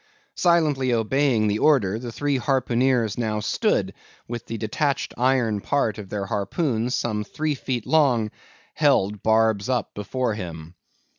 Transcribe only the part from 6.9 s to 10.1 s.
some three feet long, held, barbs up,